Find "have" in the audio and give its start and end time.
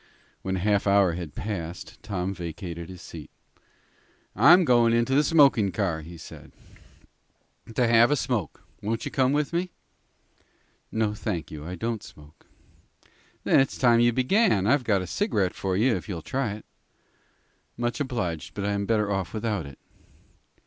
7.87-8.09